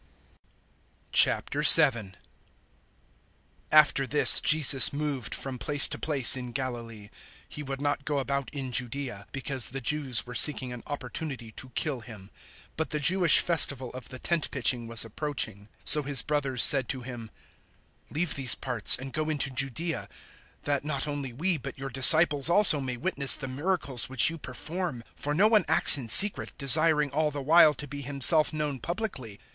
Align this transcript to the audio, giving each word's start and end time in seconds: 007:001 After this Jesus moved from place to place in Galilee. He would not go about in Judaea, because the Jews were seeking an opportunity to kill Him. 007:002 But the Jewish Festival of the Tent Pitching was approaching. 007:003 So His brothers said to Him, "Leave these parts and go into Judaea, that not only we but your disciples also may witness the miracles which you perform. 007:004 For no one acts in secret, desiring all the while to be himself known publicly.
007:001 1.13 2.15
After 3.71 4.07
this 4.07 4.41
Jesus 4.41 4.91
moved 4.91 5.35
from 5.35 5.59
place 5.59 5.87
to 5.87 5.99
place 5.99 6.35
in 6.35 6.53
Galilee. 6.53 7.09
He 7.47 7.61
would 7.61 7.79
not 7.79 8.03
go 8.03 8.17
about 8.17 8.49
in 8.51 8.71
Judaea, 8.71 9.27
because 9.31 9.69
the 9.69 9.79
Jews 9.79 10.25
were 10.25 10.33
seeking 10.33 10.73
an 10.73 10.81
opportunity 10.87 11.51
to 11.51 11.69
kill 11.75 11.99
Him. 11.99 12.31
007:002 12.69 12.69
But 12.77 12.89
the 12.89 12.99
Jewish 12.99 13.37
Festival 13.37 13.91
of 13.91 14.09
the 14.09 14.17
Tent 14.17 14.49
Pitching 14.49 14.87
was 14.87 15.05
approaching. 15.05 15.69
007:003 15.85 15.85
So 15.89 16.01
His 16.01 16.21
brothers 16.23 16.63
said 16.63 16.89
to 16.89 17.01
Him, 17.01 17.29
"Leave 18.09 18.33
these 18.33 18.55
parts 18.55 18.97
and 18.97 19.13
go 19.13 19.29
into 19.29 19.51
Judaea, 19.51 20.09
that 20.63 20.83
not 20.83 21.07
only 21.07 21.31
we 21.31 21.57
but 21.57 21.77
your 21.77 21.91
disciples 21.91 22.49
also 22.49 22.81
may 22.81 22.97
witness 22.97 23.35
the 23.35 23.47
miracles 23.47 24.09
which 24.09 24.31
you 24.31 24.39
perform. 24.39 25.03
007:004 25.17 25.21
For 25.21 25.33
no 25.35 25.47
one 25.47 25.65
acts 25.67 25.95
in 25.95 26.07
secret, 26.07 26.53
desiring 26.57 27.11
all 27.11 27.29
the 27.29 27.39
while 27.43 27.75
to 27.75 27.87
be 27.87 28.01
himself 28.01 28.51
known 28.51 28.79
publicly. 28.79 29.39